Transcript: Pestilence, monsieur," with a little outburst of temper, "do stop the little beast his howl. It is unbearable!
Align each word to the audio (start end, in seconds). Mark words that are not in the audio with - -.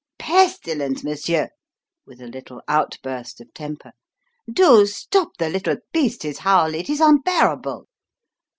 Pestilence, 0.17 1.03
monsieur," 1.03 1.49
with 2.07 2.19
a 2.21 2.25
little 2.27 2.63
outburst 2.67 3.39
of 3.39 3.53
temper, 3.53 3.91
"do 4.51 4.87
stop 4.87 5.37
the 5.37 5.47
little 5.47 5.77
beast 5.93 6.23
his 6.23 6.39
howl. 6.39 6.73
It 6.73 6.89
is 6.89 6.99
unbearable! 6.99 7.85